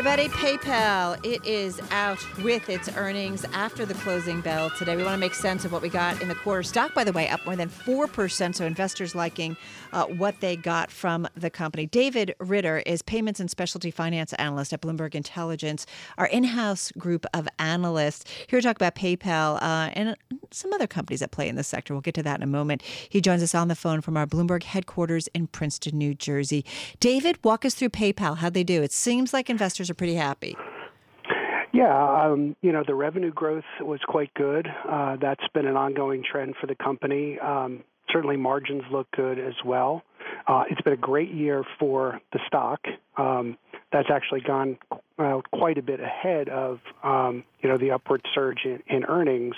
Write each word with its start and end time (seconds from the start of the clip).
everybody. 0.00 0.30
PayPal, 0.30 1.22
it 1.26 1.44
is 1.44 1.78
out 1.90 2.18
with 2.38 2.70
its 2.70 2.88
earnings 2.96 3.44
after 3.52 3.84
the 3.84 3.92
closing 3.92 4.40
bell 4.40 4.70
today. 4.70 4.96
We 4.96 5.04
want 5.04 5.12
to 5.12 5.20
make 5.20 5.34
sense 5.34 5.66
of 5.66 5.72
what 5.72 5.82
we 5.82 5.90
got 5.90 6.22
in 6.22 6.28
the 6.28 6.34
quarter. 6.34 6.62
Stock, 6.62 6.94
by 6.94 7.04
the 7.04 7.12
way, 7.12 7.28
up 7.28 7.44
more 7.44 7.54
than 7.54 7.68
4%, 7.68 8.54
so 8.54 8.64
investors 8.64 9.14
liking 9.14 9.58
uh, 9.92 10.06
what 10.06 10.40
they 10.40 10.56
got 10.56 10.90
from 10.90 11.28
the 11.34 11.50
company. 11.50 11.84
David 11.84 12.34
Ritter 12.38 12.78
is 12.86 13.02
payments 13.02 13.40
and 13.40 13.50
specialty 13.50 13.90
finance 13.90 14.32
analyst 14.34 14.72
at 14.72 14.80
Bloomberg 14.80 15.14
Intelligence, 15.14 15.84
our 16.16 16.26
in 16.26 16.44
house 16.44 16.92
group 16.92 17.26
of 17.34 17.46
analysts. 17.58 18.24
Here 18.48 18.58
to 18.58 18.66
talk 18.66 18.76
about 18.76 18.94
PayPal 18.94 19.56
uh, 19.56 19.90
and 19.92 20.16
some 20.50 20.72
other 20.72 20.86
companies 20.86 21.20
that 21.20 21.30
play 21.30 21.46
in 21.46 21.56
this 21.56 21.68
sector. 21.68 21.92
We'll 21.92 22.00
get 22.00 22.14
to 22.14 22.22
that 22.22 22.38
in 22.38 22.42
a 22.42 22.46
moment. 22.46 22.80
He 22.82 23.20
joins 23.20 23.42
us 23.42 23.54
on 23.54 23.68
the 23.68 23.74
phone 23.74 24.00
from 24.00 24.16
our 24.16 24.26
Bloomberg 24.26 24.62
headquarters 24.62 25.28
in 25.34 25.46
Princeton, 25.48 25.98
New 25.98 26.14
Jersey. 26.14 26.64
David, 27.00 27.38
walk 27.44 27.66
us 27.66 27.74
through 27.74 27.90
PayPal. 27.90 28.38
How'd 28.38 28.54
they 28.54 28.64
do? 28.64 28.82
It 28.82 28.92
seems 28.92 29.34
like 29.34 29.50
investors 29.50 29.89
are 29.90 29.94
pretty 29.94 30.14
happy. 30.14 30.56
Yeah, 31.72 32.24
um, 32.24 32.56
you 32.62 32.72
know, 32.72 32.82
the 32.84 32.94
revenue 32.94 33.32
growth 33.32 33.64
was 33.80 34.00
quite 34.06 34.34
good. 34.34 34.66
Uh, 34.88 35.16
that's 35.20 35.46
been 35.54 35.66
an 35.66 35.76
ongoing 35.76 36.24
trend 36.24 36.54
for 36.60 36.66
the 36.66 36.74
company. 36.74 37.38
Um, 37.38 37.84
certainly, 38.10 38.36
margins 38.36 38.82
look 38.90 39.08
good 39.12 39.38
as 39.38 39.54
well. 39.64 40.02
Uh, 40.48 40.64
it's 40.68 40.80
been 40.80 40.92
a 40.94 40.96
great 40.96 41.30
year 41.32 41.64
for 41.78 42.20
the 42.32 42.40
stock. 42.46 42.80
Um, 43.16 43.56
that's 43.92 44.08
actually 44.10 44.40
gone 44.40 44.78
uh, 45.18 45.40
quite 45.52 45.78
a 45.78 45.82
bit 45.82 46.00
ahead 46.00 46.48
of 46.48 46.80
um, 47.04 47.44
you 47.60 47.68
know 47.68 47.78
the 47.78 47.92
upward 47.92 48.22
surge 48.34 48.64
in, 48.64 48.82
in 48.88 49.04
earnings 49.04 49.54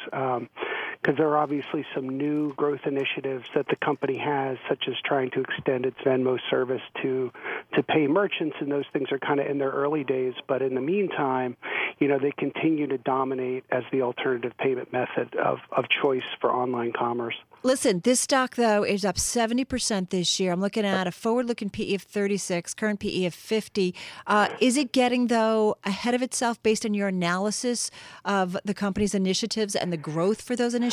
because 1.02 1.18
there 1.18 1.28
are 1.28 1.38
obviously 1.38 1.84
some 1.94 2.08
new 2.08 2.54
growth 2.54 2.80
initiatives 2.86 3.44
that 3.56 3.66
the 3.68 3.76
company 3.84 4.16
has, 4.16 4.56
such 4.68 4.84
as 4.86 4.94
trying 5.04 5.30
to 5.30 5.40
extend 5.40 5.84
its 5.84 5.96
Venmo 6.04 6.38
service 6.48 6.82
to 7.02 7.32
to 7.74 7.82
pay 7.82 8.06
merchants, 8.06 8.56
and 8.60 8.70
those 8.70 8.84
things 8.92 9.08
are 9.10 9.18
kind 9.18 9.40
of 9.40 9.46
in 9.46 9.58
their 9.58 9.70
early 9.70 10.04
days. 10.04 10.34
But 10.46 10.62
in 10.62 10.74
the 10.74 10.80
meantime, 10.80 11.56
you 11.98 12.06
know 12.06 12.18
they 12.20 12.32
continue 12.32 12.86
to 12.86 12.98
dominate 12.98 13.64
as 13.72 13.82
the 13.90 14.02
alternative 14.02 14.52
payment 14.58 14.92
method 14.92 15.34
of, 15.34 15.58
of 15.72 15.86
choice 16.02 16.22
for 16.40 16.52
online 16.52 16.92
commerce. 16.92 17.34
Listen, 17.64 18.00
this 18.00 18.20
stock 18.20 18.54
though 18.54 18.84
is 18.84 19.04
up 19.04 19.16
70% 19.16 20.10
this 20.10 20.38
year. 20.38 20.52
I'm 20.52 20.60
looking 20.60 20.84
at 20.84 21.06
a 21.06 21.12
forward-looking 21.12 21.70
PE 21.70 21.94
of 21.94 22.02
36, 22.02 22.74
current 22.74 23.00
PE 23.00 23.24
of 23.24 23.34
50. 23.34 23.94
Uh, 24.26 24.48
is 24.60 24.76
it 24.76 24.92
getting 24.92 25.28
though 25.28 25.76
ahead 25.84 26.14
of 26.14 26.22
itself 26.22 26.62
based 26.62 26.84
on 26.84 26.94
your 26.94 27.08
analysis 27.08 27.90
of 28.24 28.56
the 28.64 28.74
company's 28.74 29.14
initiatives 29.14 29.74
and 29.74 29.92
the 29.92 29.96
growth 29.96 30.42
for 30.42 30.56
those 30.56 30.74
initiatives 30.74 30.91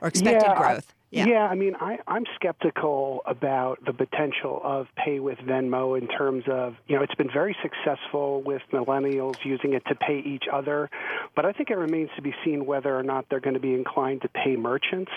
or 0.00 0.08
expected 0.08 0.46
yeah, 0.46 0.58
growth? 0.58 0.92
Yeah. 1.10 1.26
yeah, 1.26 1.46
I 1.46 1.54
mean, 1.54 1.76
I, 1.76 1.98
I'm 2.08 2.24
skeptical 2.34 3.22
about 3.26 3.84
the 3.84 3.92
potential 3.92 4.60
of 4.62 4.88
pay 4.96 5.20
with 5.20 5.38
Venmo 5.38 5.96
in 5.96 6.08
terms 6.08 6.44
of, 6.50 6.74
you 6.88 6.96
know, 6.96 7.02
it's 7.02 7.14
been 7.14 7.30
very 7.32 7.56
successful 7.62 8.42
with 8.42 8.62
millennials 8.72 9.36
using 9.44 9.74
it 9.74 9.84
to 9.86 9.94
pay 9.94 10.18
each 10.18 10.44
other, 10.52 10.90
but 11.36 11.46
I 11.46 11.52
think 11.52 11.70
it 11.70 11.76
remains 11.76 12.10
to 12.16 12.22
be 12.22 12.34
seen 12.44 12.66
whether 12.66 12.94
or 12.94 13.04
not 13.04 13.26
they're 13.30 13.40
going 13.40 13.54
to 13.54 13.60
be 13.60 13.72
inclined 13.72 14.22
to 14.22 14.28
pay 14.28 14.56
merchants. 14.56 15.12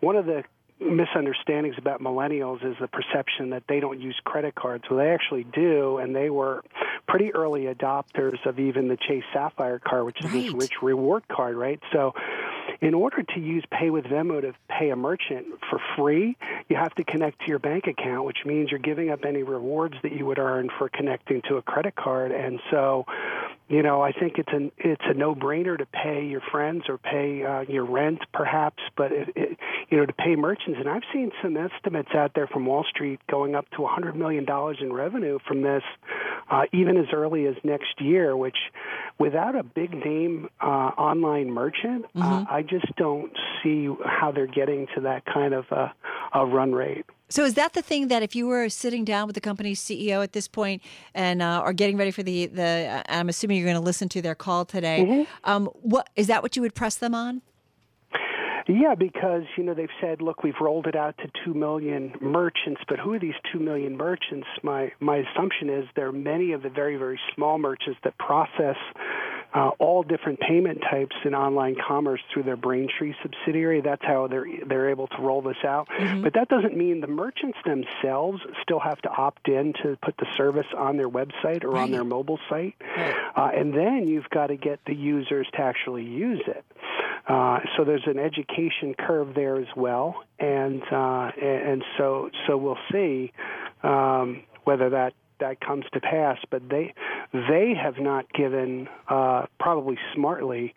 One 0.00 0.16
of 0.16 0.26
the 0.26 0.42
misunderstandings 0.80 1.76
about 1.78 2.00
millennials 2.00 2.64
is 2.64 2.76
the 2.80 2.88
perception 2.88 3.50
that 3.50 3.64
they 3.68 3.80
don't 3.80 4.00
use 4.00 4.18
credit 4.24 4.54
cards. 4.54 4.84
Well, 4.90 4.98
they 4.98 5.10
actually 5.10 5.44
do, 5.44 5.98
and 5.98 6.14
they 6.14 6.30
were 6.30 6.62
pretty 7.08 7.32
early 7.34 7.62
adopters 7.62 8.44
of 8.46 8.58
even 8.58 8.88
the 8.88 8.96
Chase 8.96 9.24
Sapphire 9.32 9.78
card, 9.78 10.04
which 10.04 10.18
is 10.20 10.30
right. 10.30 10.44
this 10.44 10.52
rich 10.52 10.82
reward 10.82 11.26
card, 11.28 11.56
right? 11.56 11.80
So 11.92 12.14
in 12.80 12.94
order 12.94 13.22
to 13.22 13.40
use 13.40 13.64
Pay 13.70 13.90
with 13.90 14.04
Venmo 14.04 14.40
to 14.40 14.54
pay 14.68 14.90
a 14.90 14.96
merchant 14.96 15.46
for 15.68 15.80
free, 15.96 16.36
you 16.68 16.76
have 16.76 16.94
to 16.94 17.04
connect 17.04 17.40
to 17.40 17.46
your 17.48 17.58
bank 17.58 17.86
account, 17.86 18.24
which 18.24 18.38
means 18.44 18.70
you're 18.70 18.78
giving 18.78 19.10
up 19.10 19.24
any 19.24 19.42
rewards 19.42 19.94
that 20.02 20.12
you 20.12 20.24
would 20.26 20.38
earn 20.38 20.70
for 20.78 20.88
connecting 20.88 21.42
to 21.48 21.56
a 21.56 21.62
credit 21.62 21.96
card. 21.96 22.30
And 22.30 22.60
so, 22.70 23.04
you 23.68 23.82
know, 23.82 24.00
I 24.00 24.12
think 24.12 24.38
it's 24.38 24.52
an 24.52 24.70
it's 24.78 25.02
a 25.04 25.14
no-brainer 25.14 25.76
to 25.76 25.86
pay 25.86 26.26
your 26.26 26.40
friends 26.52 26.84
or 26.88 26.98
pay 26.98 27.44
uh, 27.44 27.62
your 27.62 27.84
rent, 27.84 28.20
perhaps, 28.32 28.82
but 28.96 29.10
it, 29.10 29.28
it, 29.34 29.58
you 29.90 29.96
know, 29.98 30.06
to 30.06 30.12
pay 30.12 30.36
merchants. 30.36 30.78
And 30.78 30.88
I've 30.88 31.02
seen 31.12 31.30
some 31.42 31.56
estimates 31.56 32.10
out 32.14 32.32
there 32.34 32.46
from 32.46 32.66
Wall 32.66 32.84
Street 32.88 33.20
going 33.30 33.54
up 33.54 33.68
to 33.70 33.82
100 33.82 34.16
million 34.16 34.44
dollars 34.44 34.78
in 34.80 34.92
revenue 34.92 35.38
from 35.46 35.62
this, 35.62 35.82
uh, 36.50 36.62
even 36.72 36.96
as 36.96 37.06
early 37.12 37.46
as 37.46 37.54
next 37.64 38.00
year. 38.00 38.36
Which, 38.36 38.56
without 39.18 39.54
a 39.56 39.62
big 39.62 39.92
name 39.92 40.48
uh, 40.60 40.64
online 40.64 41.50
merchant, 41.50 42.06
uh, 42.14 42.28
Mm-hmm. 42.28 42.54
I 42.54 42.62
just 42.62 42.94
don't 42.96 43.32
see 43.62 43.88
how 44.04 44.32
they're 44.32 44.46
getting 44.46 44.86
to 44.94 45.00
that 45.02 45.24
kind 45.26 45.54
of 45.54 45.64
a, 45.70 45.92
a 46.34 46.46
run 46.46 46.72
rate. 46.72 47.04
So 47.30 47.44
is 47.44 47.54
that 47.54 47.74
the 47.74 47.82
thing 47.82 48.08
that 48.08 48.22
if 48.22 48.34
you 48.34 48.46
were 48.46 48.68
sitting 48.68 49.04
down 49.04 49.26
with 49.26 49.34
the 49.34 49.40
company's 49.40 49.80
CEO 49.80 50.22
at 50.22 50.32
this 50.32 50.48
point 50.48 50.82
and 51.14 51.42
uh, 51.42 51.60
are 51.62 51.72
getting 51.74 51.96
ready 51.96 52.10
for 52.10 52.22
the 52.22 52.46
the, 52.46 53.02
I'm 53.08 53.28
assuming 53.28 53.58
you're 53.58 53.66
going 53.66 53.76
to 53.76 53.82
listen 53.82 54.08
to 54.10 54.22
their 54.22 54.34
call 54.34 54.64
today. 54.64 55.04
Mm-hmm. 55.04 55.50
Um, 55.50 55.66
what 55.82 56.08
is 56.16 56.26
that? 56.28 56.42
What 56.42 56.56
you 56.56 56.62
would 56.62 56.74
press 56.74 56.96
them 56.96 57.14
on? 57.14 57.42
Yeah, 58.68 58.94
because 58.94 59.44
you 59.56 59.64
know 59.64 59.72
they've 59.72 59.88
said, 59.98 60.20
look, 60.20 60.42
we've 60.42 60.60
rolled 60.60 60.86
it 60.86 60.94
out 60.94 61.16
to 61.18 61.30
two 61.44 61.54
million 61.54 62.12
merchants, 62.20 62.82
but 62.86 62.98
who 62.98 63.14
are 63.14 63.18
these 63.18 63.34
two 63.50 63.58
million 63.58 63.96
merchants? 63.96 64.46
My 64.62 64.92
my 65.00 65.16
assumption 65.16 65.70
is 65.70 65.86
there 65.96 66.08
are 66.08 66.12
many 66.12 66.52
of 66.52 66.62
the 66.62 66.68
very 66.68 66.96
very 66.96 67.18
small 67.34 67.58
merchants 67.58 67.98
that 68.04 68.18
process 68.18 68.76
uh, 69.54 69.70
all 69.78 70.02
different 70.02 70.38
payment 70.40 70.82
types 70.90 71.16
in 71.24 71.34
online 71.34 71.76
commerce 71.86 72.20
through 72.32 72.42
their 72.42 72.56
Braintree 72.56 73.14
subsidiary. 73.22 73.80
That's 73.80 74.04
how 74.04 74.26
they're 74.26 74.46
they're 74.66 74.90
able 74.90 75.06
to 75.08 75.22
roll 75.22 75.40
this 75.40 75.56
out. 75.64 75.88
But 76.22 76.34
that 76.34 76.48
doesn't 76.48 76.76
mean 76.76 77.00
the 77.00 77.06
merchants 77.06 77.58
themselves 77.64 78.40
still 78.62 78.80
have 78.80 79.00
to 79.02 79.08
opt 79.08 79.48
in 79.48 79.72
to 79.82 79.96
put 80.02 80.16
the 80.18 80.26
service 80.36 80.66
on 80.76 80.96
their 80.98 81.08
website 81.08 81.64
or 81.64 81.78
on 81.78 81.90
their 81.90 82.04
mobile 82.04 82.38
site, 82.50 82.74
uh, 83.36 83.50
and 83.54 83.72
then 83.72 84.06
you've 84.06 84.28
got 84.28 84.48
to 84.48 84.56
get 84.56 84.80
the 84.86 84.94
users 84.94 85.46
to 85.54 85.60
actually 85.60 86.04
use 86.04 86.42
it. 86.46 86.64
Uh, 87.28 87.58
so 87.76 87.84
there's 87.84 88.06
an 88.06 88.18
education 88.18 88.94
curve 88.98 89.34
there 89.34 89.58
as 89.58 89.68
well, 89.76 90.24
and 90.38 90.82
uh, 90.90 91.30
and 91.40 91.84
so 91.98 92.30
so 92.46 92.56
we'll 92.56 92.78
see 92.90 93.32
um, 93.82 94.42
whether 94.64 94.88
that 94.90 95.12
that 95.38 95.60
comes 95.60 95.84
to 95.92 96.00
pass. 96.00 96.38
But 96.50 96.68
they 96.70 96.94
they 97.32 97.74
have 97.80 97.98
not 97.98 98.32
given 98.32 98.88
uh, 99.08 99.44
probably 99.60 99.98
smartly 100.14 100.74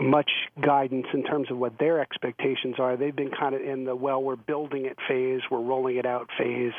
much 0.00 0.30
guidance 0.62 1.06
in 1.12 1.22
terms 1.22 1.50
of 1.50 1.58
what 1.58 1.78
their 1.78 2.00
expectations 2.00 2.76
are. 2.78 2.96
They've 2.96 3.14
been 3.14 3.30
kind 3.30 3.54
of 3.54 3.60
in 3.60 3.84
the 3.84 3.94
well, 3.94 4.22
we're 4.22 4.36
building 4.36 4.86
it 4.86 4.96
phase, 5.06 5.42
we're 5.50 5.60
rolling 5.60 5.96
it 5.96 6.06
out 6.06 6.28
phase. 6.38 6.72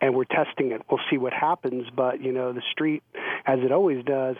And 0.00 0.14
we're 0.14 0.26
testing 0.26 0.70
it. 0.70 0.80
We'll 0.88 1.00
see 1.10 1.18
what 1.18 1.32
happens. 1.32 1.88
But 1.92 2.22
you 2.22 2.30
know, 2.30 2.52
the 2.52 2.62
street, 2.70 3.02
as 3.44 3.58
it 3.64 3.72
always 3.72 4.04
does, 4.04 4.36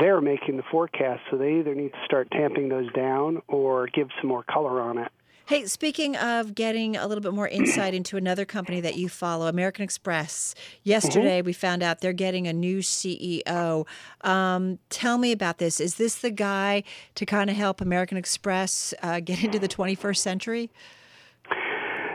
they're 0.00 0.20
making 0.20 0.56
the 0.56 0.62
forecast. 0.70 1.22
So 1.30 1.36
they 1.36 1.54
either 1.58 1.74
need 1.74 1.92
to 1.92 1.98
start 2.04 2.28
tamping 2.30 2.68
those 2.68 2.90
down 2.92 3.42
or 3.48 3.86
give 3.88 4.08
some 4.20 4.28
more 4.28 4.42
color 4.44 4.80
on 4.80 4.98
it. 4.98 5.10
Hey, 5.46 5.66
speaking 5.66 6.16
of 6.16 6.54
getting 6.54 6.96
a 6.96 7.06
little 7.08 7.20
bit 7.20 7.34
more 7.34 7.48
insight 7.48 7.94
into 7.94 8.16
another 8.16 8.44
company 8.44 8.80
that 8.80 8.94
you 8.96 9.08
follow, 9.08 9.48
American 9.48 9.82
Express. 9.82 10.54
Yesterday, 10.84 11.40
Mm-hmm. 11.40 11.46
we 11.46 11.52
found 11.52 11.82
out 11.82 12.00
they're 12.00 12.12
getting 12.12 12.46
a 12.46 12.52
new 12.52 12.78
CEO. 12.78 13.84
Um, 14.22 14.78
tell 14.88 15.18
me 15.18 15.32
about 15.32 15.58
this. 15.58 15.80
Is 15.80 15.96
this 15.96 16.14
the 16.14 16.30
guy 16.30 16.84
to 17.16 17.26
kind 17.26 17.50
of 17.50 17.56
help 17.56 17.80
American 17.80 18.16
Express 18.16 18.94
uh, 19.02 19.18
get 19.20 19.42
into 19.42 19.58
the 19.58 19.68
21st 19.68 20.16
century? 20.18 20.70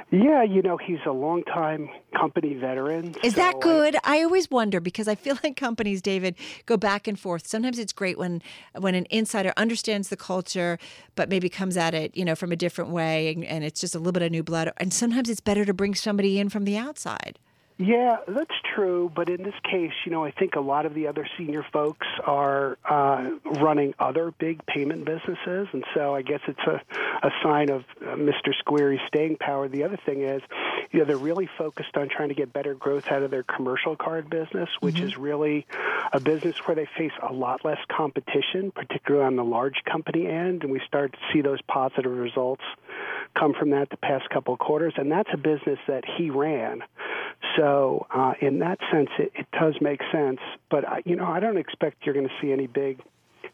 Yeah, 0.10 0.42
you 0.42 0.62
know, 0.62 0.78
he's 0.78 1.00
a 1.06 1.12
longtime 1.12 1.90
company 2.18 2.54
veteran. 2.54 3.14
Is 3.24 3.34
so 3.34 3.42
that 3.42 3.56
I- 3.56 3.60
good? 3.60 3.98
I 4.06 4.24
always 4.24 4.50
wonder 4.50 4.80
because 4.80 5.08
I 5.08 5.16
feel 5.16 5.38
like 5.44 5.58
companies, 5.58 6.02
David, 6.02 6.36
go 6.66 6.78
back 6.78 7.08
and 7.08 7.20
forth. 7.20 7.46
Sometimes 7.46 7.78
it's 7.78 7.92
great 7.92 8.18
when 8.18 8.42
when 8.78 8.96
an 8.96 9.06
insider 9.10 9.54
understands 9.58 10.08
the 10.08 10.16
culture, 10.18 10.80
but 11.16 11.28
maybe 11.28 11.50
comes 11.50 11.76
at 11.76 11.94
it, 11.94 12.16
you 12.16 12.24
know, 12.24 12.36
from 12.36 12.54
a 12.54 12.56
different 12.56 12.92
way, 12.92 13.34
and, 13.34 13.44
and 13.44 13.66
it's 13.66 13.82
just 13.82 13.96
a 13.96 13.98
little 13.98 14.14
bit 14.14 14.22
of 14.22 14.32
new 14.32 14.44
blood. 14.44 14.72
And 14.78 14.94
sometimes 14.94 15.30
it's 15.30 15.42
better 15.42 15.66
to 15.66 15.74
bring 15.74 15.94
somebody 15.94 16.40
in 16.40 16.48
from 16.50 16.64
the 16.64 16.78
outside. 16.78 17.38
Yeah, 17.80 18.18
that's 18.28 18.54
true. 18.74 19.12
But 19.14 19.30
in 19.30 19.44
this 19.44 19.54
case, 19.64 19.92
you 20.04 20.12
know, 20.12 20.26
I 20.26 20.32
think 20.32 20.56
a 20.56 20.60
lot 20.60 20.88
of 20.88 20.96
the 20.96 21.08
other 21.08 21.28
senior 21.38 21.64
folks 21.72 22.08
are 22.26 22.78
uh, 22.84 23.30
running 23.46 23.94
other 24.00 24.32
big 24.32 24.66
payment 24.66 25.06
businesses, 25.06 25.68
and 25.72 25.84
so 25.94 26.16
I 26.16 26.24
guess 26.24 26.40
it's 26.48 26.60
a, 26.66 26.82
a 27.22 27.30
sign 27.44 27.70
of 27.70 27.84
uh, 28.02 28.16
Mr. 28.16 28.52
Squeri's 28.60 29.02
staying 29.08 29.38
power. 29.38 29.68
The 29.68 29.84
other 29.84 30.00
thing 30.08 30.24
is, 30.24 30.42
you 30.92 31.00
know, 31.00 31.06
they're 31.06 31.18
really 31.18 31.48
focused 31.56 31.96
on 31.96 32.10
trying 32.10 32.30
to 32.30 32.36
get 32.36 32.52
better 32.52 32.74
growth 32.74 33.08
out 33.10 33.22
of 33.22 33.30
their 33.30 33.44
commercial 33.44 33.96
card 33.96 34.28
business, 34.28 34.70
which 34.80 35.00
is 35.00 35.16
really 35.16 35.68
a 36.12 36.20
business 36.20 36.56
where 36.66 36.74
they 36.74 36.88
face 36.98 37.12
a 37.22 37.32
lot 37.32 37.64
less 37.64 37.80
competition, 37.96 38.72
particularly 38.72 39.26
on 39.26 39.36
the 39.36 39.44
large 39.44 39.84
company 39.86 40.26
end, 40.26 40.64
and 40.64 40.72
we 40.72 40.82
start 40.88 41.14
to 41.14 41.20
see 41.32 41.42
those 41.42 41.62
positive 41.68 42.12
results 42.12 42.64
come 43.36 43.54
from 43.54 43.72
that 43.72 43.90
the 43.90 43.98
past 43.98 44.30
couple 44.30 44.54
of 44.54 44.60
quarters, 44.60 44.94
and 44.98 45.12
that's 45.12 45.30
a 45.34 45.38
business 45.38 45.80
that 45.88 46.04
he 46.18 46.30
ran. 46.30 46.82
So, 47.58 48.06
uh, 48.12 48.34
in 48.40 48.60
that 48.60 48.80
sense, 48.92 49.10
it, 49.18 49.32
it 49.36 49.48
does 49.52 49.76
make 49.82 50.02
sense. 50.12 50.40
But 50.70 50.88
I, 50.88 51.02
you 51.06 51.16
know, 51.16 51.26
I 51.26 51.40
don't 51.40 51.58
expect 51.58 52.06
you're 52.06 52.16
going 52.16 52.28
to 52.28 52.34
see 52.40 52.52
any 52.52 52.68
big 52.68 53.02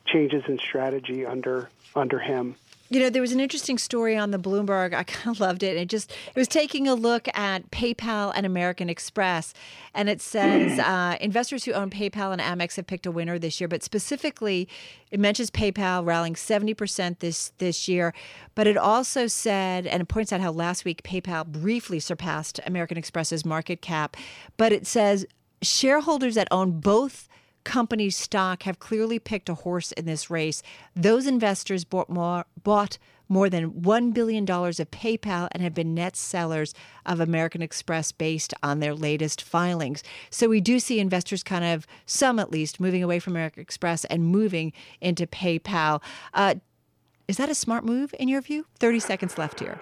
changes 0.05 0.43
in 0.47 0.59
strategy 0.59 1.25
under 1.25 1.69
under 1.95 2.19
him. 2.19 2.55
You 2.93 2.99
know, 2.99 3.09
there 3.09 3.23
was 3.23 3.31
an 3.31 3.39
interesting 3.39 3.79
story 3.79 4.15
on 4.15 4.29
the 4.29 4.37
Bloomberg. 4.37 4.93
I 4.93 5.03
kind 5.03 5.35
of 5.35 5.39
loved 5.39 5.63
it. 5.63 5.75
It 5.77 5.89
just 5.89 6.11
it 6.11 6.35
was 6.35 6.47
taking 6.47 6.87
a 6.87 6.93
look 6.93 7.27
at 7.33 7.71
PayPal 7.71 8.31
and 8.35 8.45
American 8.45 8.87
Express, 8.87 9.55
and 9.95 10.09
it 10.09 10.21
says 10.21 10.77
uh, 10.85 11.17
investors 11.19 11.63
who 11.63 11.71
own 11.71 11.89
PayPal 11.89 12.31
and 12.31 12.39
Amex 12.39 12.75
have 12.75 12.85
picked 12.85 13.07
a 13.07 13.11
winner 13.11 13.39
this 13.39 13.59
year. 13.59 13.67
But 13.67 13.81
specifically, 13.81 14.69
it 15.09 15.19
mentions 15.19 15.49
PayPal 15.49 16.05
rallying 16.05 16.35
seventy 16.35 16.75
percent 16.75 17.19
this 17.19 17.51
this 17.57 17.87
year. 17.87 18.13
But 18.53 18.67
it 18.67 18.77
also 18.77 19.25
said, 19.25 19.87
and 19.87 19.99
it 19.99 20.07
points 20.07 20.31
out 20.31 20.41
how 20.41 20.51
last 20.51 20.85
week 20.85 21.01
PayPal 21.01 21.47
briefly 21.47 21.99
surpassed 21.99 22.59
American 22.63 22.99
Express's 22.99 23.43
market 23.43 23.81
cap. 23.81 24.15
But 24.55 24.71
it 24.71 24.85
says 24.85 25.25
shareholders 25.63 26.35
that 26.35 26.47
own 26.51 26.79
both 26.79 27.27
companies' 27.63 28.15
stock 28.15 28.63
have 28.63 28.79
clearly 28.79 29.19
picked 29.19 29.49
a 29.49 29.53
horse 29.53 29.91
in 29.93 30.05
this 30.05 30.29
race. 30.29 30.61
Those 30.95 31.27
investors 31.27 31.83
bought 31.83 32.09
more, 32.09 32.45
bought 32.61 32.97
more 33.29 33.49
than 33.49 33.71
$1 33.71 34.13
billion 34.13 34.43
of 34.43 34.91
PayPal 34.91 35.47
and 35.51 35.63
have 35.63 35.73
been 35.73 35.95
net 35.95 36.15
sellers 36.15 36.73
of 37.05 37.19
American 37.19 37.61
Express 37.61 38.11
based 38.11 38.53
on 38.61 38.79
their 38.79 38.93
latest 38.93 39.41
filings. 39.41 40.03
So 40.29 40.47
we 40.47 40.61
do 40.61 40.79
see 40.79 40.99
investors 40.99 41.43
kind 41.43 41.65
of, 41.65 41.87
some 42.05 42.39
at 42.39 42.51
least, 42.51 42.79
moving 42.79 43.03
away 43.03 43.19
from 43.19 43.33
American 43.33 43.61
Express 43.61 44.05
and 44.05 44.25
moving 44.25 44.73
into 45.01 45.25
PayPal. 45.25 46.01
Uh, 46.33 46.55
is 47.27 47.37
that 47.37 47.49
a 47.49 47.55
smart 47.55 47.85
move 47.85 48.13
in 48.19 48.27
your 48.27 48.41
view? 48.41 48.65
30 48.79 48.99
seconds 48.99 49.37
left 49.37 49.59
here. 49.59 49.81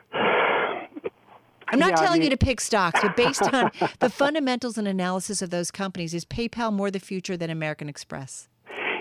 I'm 1.72 1.80
not 1.80 1.90
Yeah, 1.92 2.00
I 2.00 2.04
telling 2.04 2.20
mean- 2.22 2.32
you 2.32 2.38
to 2.38 2.46
pick 2.46 2.62
stocks, 2.62 3.00
but 3.02 3.16
based 3.16 3.42
on 3.42 3.72
the 4.00 4.10
fundamentals 4.10 4.78
and 4.78 4.88
analysis 4.88 5.42
of 5.42 5.50
those 5.50 5.72
companies, 5.72 6.14
is 6.14 6.26
PayPal 6.26 6.72
more 6.74 6.92
the 6.92 7.00
future 7.00 7.38
than 7.38 7.50
American 7.50 7.90
Express? 7.90 8.48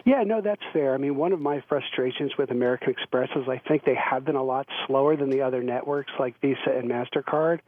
Yeah, 0.06 0.22
no, 0.25 0.40
that's 0.40 0.62
fair. 0.72 0.94
I 0.94 0.96
mean, 0.96 1.17
one 1.17 1.31
of 1.32 1.40
my 1.40 1.62
frustrations 1.69 2.32
with 2.38 2.50
American 2.50 2.88
Express 2.90 3.28
is 3.37 3.43
I 3.49 3.58
think 3.69 3.84
they 3.84 3.94
have 3.96 4.25
been 4.25 4.34
a 4.34 4.43
lot 4.43 4.67
slower 4.87 5.14
than 5.14 5.28
the 5.28 5.43
other 5.43 5.62
networks 5.62 6.11
like 6.19 6.40
Visa 6.40 6.70
and 6.75 6.90
Mastercard 6.90 7.61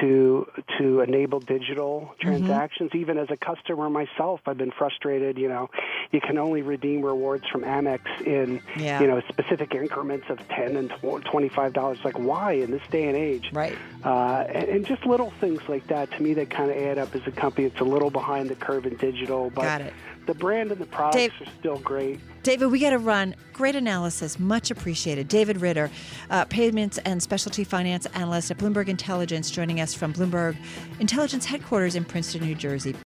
to 0.00 0.46
to 0.78 1.00
enable 1.00 1.40
digital 1.40 2.14
transactions. 2.20 2.90
Even 2.94 3.18
as 3.18 3.28
a 3.30 3.36
customer 3.36 3.90
myself, 3.90 4.40
I've 4.46 4.56
been 4.58 4.70
frustrated. 4.70 5.36
You 5.36 5.48
know, 5.48 5.70
you 6.12 6.20
can 6.20 6.38
only 6.38 6.62
redeem 6.62 7.02
rewards 7.02 7.46
from 7.48 7.62
Amex 7.62 8.00
in 8.24 8.62
Yeah. 8.76 9.00
you 9.00 9.06
know 9.08 9.20
specific 9.28 9.74
increments 9.74 10.26
of 10.30 10.38
ten 10.48 10.76
and 10.76 10.90
twenty 11.24 11.48
five 11.48 11.72
dollars. 11.72 11.98
Like, 12.04 12.18
why 12.18 12.52
in 12.52 12.70
this 12.70 12.82
day 12.90 13.08
and 13.08 13.16
age? 13.16 13.50
Right. 13.52 13.76
Uh, 14.04 14.44
and, 14.48 14.68
and 14.68 14.86
just 14.86 15.04
little 15.04 15.30
things 15.40 15.60
like 15.68 15.86
that 15.88 16.10
to 16.12 16.22
me 16.22 16.34
that 16.34 16.50
kind 16.50 16.70
of 16.70 16.76
add 16.76 16.98
up 16.98 17.14
as 17.14 17.26
a 17.26 17.32
company. 17.32 17.66
It's 17.66 17.80
a 17.80 17.84
little 17.84 18.10
behind 18.10 18.48
the 18.48 18.54
curve 18.54 18.86
in 18.86 18.96
digital, 18.96 19.50
but 19.50 19.62
Got 19.62 19.80
it. 19.82 19.92
the 20.26 20.34
brand 20.34 20.70
and 20.70 20.80
the 20.80 20.86
products 20.86 21.16
Dave- 21.16 21.32
are 21.48 21.50
still 21.58 21.78
great. 21.78 22.20
David, 22.42 22.68
we 22.68 22.78
got 22.78 22.90
to 22.90 22.98
run. 22.98 23.34
Great 23.52 23.74
analysis, 23.76 24.38
much 24.38 24.70
appreciated. 24.70 25.28
David 25.28 25.60
Ritter, 25.60 25.90
uh, 26.30 26.46
payments 26.46 26.96
and 27.04 27.22
specialty 27.22 27.64
finance 27.64 28.06
analyst 28.14 28.50
at 28.50 28.56
Bloomberg 28.56 28.88
Intelligence, 28.88 29.50
joining 29.50 29.79
us 29.80 29.94
from 29.94 30.12
Bloomberg 30.12 30.56
Intelligence 30.98 31.44
headquarters 31.44 31.94
in 31.94 32.04
Princeton, 32.04 32.46
New 32.46 32.54
Jersey. 32.54 32.94